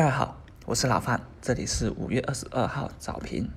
[0.00, 3.50] 大家好，我是老范，这里是五月二十二号早评。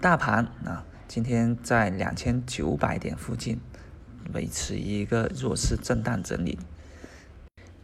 [0.00, 3.60] 大盘啊，今天在两千九百点附近
[4.32, 6.60] 维持一个弱势震荡整理。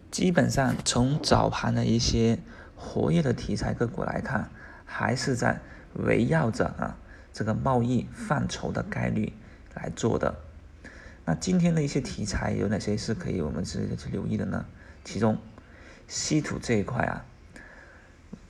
[0.09, 2.39] 基本上从早盘的一些
[2.77, 4.49] 活跃的题材个股来看，
[4.85, 5.59] 还是在
[5.95, 6.97] 围绕着啊
[7.33, 9.33] 这个贸易范畴的概率
[9.75, 10.37] 来做的。
[11.25, 14.65] 那今天的一些题材有哪些是可以我们值得去留意的呢？
[15.03, 15.37] 其中
[16.07, 17.27] 稀土这一块啊。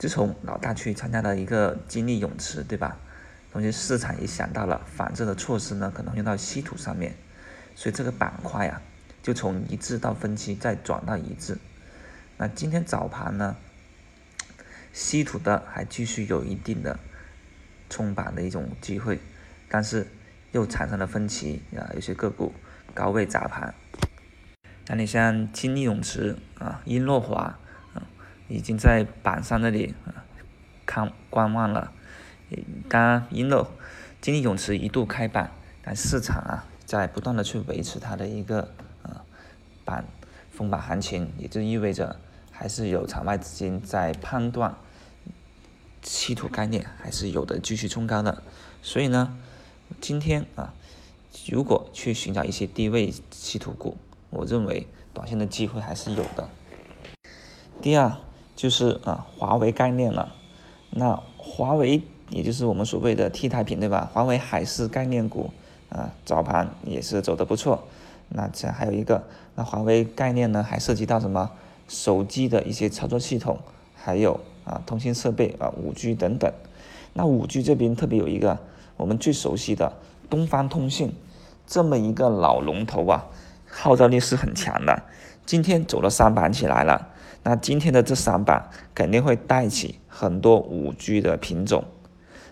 [0.01, 2.97] 自从老大去参加了一个金利泳池，对吧？
[3.51, 7.13] 同时市场也想到了反制的措施呢，可能用到稀土上面，
[7.75, 8.81] 所以这个板块啊，
[9.21, 11.55] 就从一致到分期，再转到一致。
[12.37, 13.55] 那今天早盘呢，
[14.91, 16.97] 稀土的还继续有一定的
[17.87, 19.19] 冲板的一种机会，
[19.69, 20.07] 但是
[20.51, 22.51] 又产生了分歧啊，有些个股
[22.95, 23.71] 高位砸盘。
[24.87, 27.59] 那你像金利泳池啊，英洛华。
[28.51, 30.25] 已经在板上那里啊
[30.85, 31.93] 看观望了。
[32.89, 33.71] 当然，英乐
[34.19, 39.23] 金利泳池一度开板，但市场啊在不断的去维持它的一个啊
[39.85, 40.03] 板
[40.51, 42.19] 封板行情，也就意味着
[42.51, 44.75] 还是有场外资金在判断
[46.03, 48.43] 稀土概念还是有的继续冲高的。
[48.81, 49.37] 所以呢，
[50.01, 50.73] 今天啊
[51.49, 53.97] 如果去寻找一些低位稀土股，
[54.29, 56.49] 我认为短线的机会还是有的。
[57.81, 58.17] 第二。
[58.55, 60.35] 就是啊，华为概念了。
[60.89, 64.09] 那华为也就是我们所谓的替代品，对吧？
[64.13, 65.49] 华为海思概念股
[65.89, 67.83] 啊，早盘也是走的不错。
[68.29, 69.23] 那这还有一个，
[69.55, 71.51] 那华为概念呢，还涉及到什么
[71.87, 73.59] 手机的一些操作系统，
[73.95, 76.51] 还有啊通信设备啊五 G 等等。
[77.13, 78.57] 那五 G 这边特别有一个
[78.95, 79.91] 我们最熟悉的
[80.29, 81.13] 东方通信，
[81.67, 83.27] 这么一个老龙头啊，
[83.69, 85.03] 号召力是很强的。
[85.51, 87.09] 今天走了三板起来了。
[87.43, 91.83] 那今天的这三板肯定会带起很多五 G 的品种，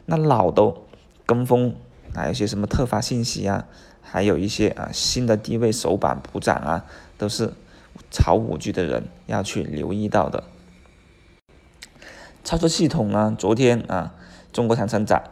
[0.05, 0.83] 那老都
[1.25, 1.77] 跟风，
[2.13, 3.67] 还有些什么特发信息啊，
[4.01, 6.85] 还有一些啊新的低位首板补涨啊，
[7.17, 7.53] 都是
[8.11, 10.43] 炒五 G 的人要去留意到的。
[12.43, 14.13] 操作系统呢，昨天啊
[14.51, 15.23] 中国长城涨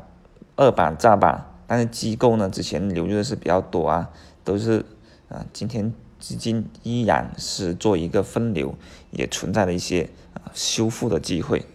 [0.56, 4.10] 二板炸板，但是机构呢之前流入的是比较多啊，
[4.46, 4.86] 都是
[5.28, 5.94] 啊今天。
[6.20, 8.76] 资金依然是做一个分流，
[9.12, 11.66] 也存在了一些啊修复的机会。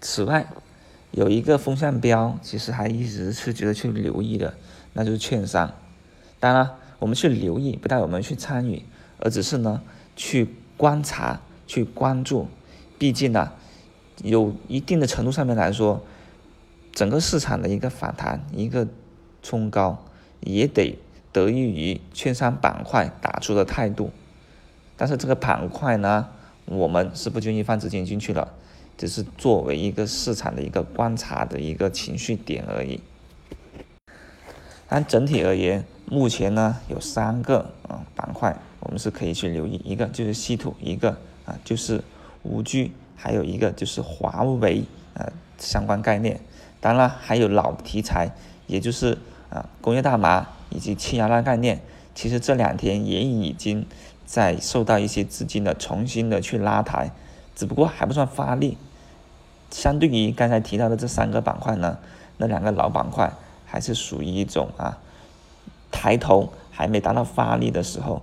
[0.00, 0.46] 此外，
[1.10, 4.54] 有一个风向标，其实还一直是值得去留意的，
[4.92, 5.74] 那就是券商。
[6.38, 8.82] 当然，我们去留意不代表我们去参与，
[9.18, 9.82] 而只是呢
[10.14, 12.48] 去观察、去关注。
[12.98, 13.52] 毕竟呢，
[14.22, 16.04] 有一定的程度上面来说，
[16.92, 18.86] 整个市场的一个反弹、一个
[19.42, 20.04] 冲高，
[20.40, 20.98] 也得。
[21.32, 24.10] 得益于券商板块打出的态度，
[24.96, 26.28] 但是这个板块呢，
[26.64, 28.54] 我们是不建议放资金进去了，
[28.96, 33.00] 只是作为一个市场的一个观察的一个情绪点而已。
[34.88, 41.10] 但整体而言，目前呢有三个啊板块，我们是可以去留意，一个就是稀土，一个
[41.44, 42.02] 啊就是
[42.42, 46.40] 五 G，还有一个就是华为啊相关概念，
[46.80, 48.32] 当然还有老题材，
[48.66, 49.18] 也就是
[49.50, 50.48] 啊工业大麻。
[50.70, 51.80] 以及气压拉概念，
[52.14, 53.86] 其实这两天也已经
[54.26, 57.10] 在受到一些资金的重新的去拉抬，
[57.54, 58.76] 只不过还不算发力。
[59.70, 61.98] 相对于刚才提到的这三个板块呢，
[62.38, 63.32] 那两个老板块
[63.66, 64.98] 还是属于一种啊
[65.90, 68.22] 抬头还没达到发力的时候，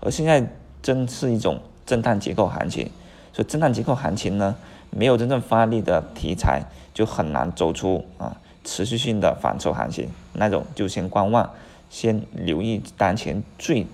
[0.00, 0.48] 而现在
[0.82, 2.90] 正是一种震荡结构行情，
[3.32, 4.54] 所以震荡结构行情呢，
[4.90, 6.62] 没有真正发力的题材
[6.94, 11.50] 就很难走出啊持续性的反抽行情，那种就先观望。
[11.90, 13.86] 先留意当前最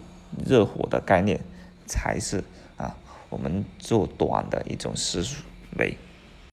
[0.45, 1.41] 热火的概念，
[1.87, 2.43] 才是
[2.77, 2.97] 啊
[3.29, 5.25] 我们做短的一种思
[5.79, 5.97] 维。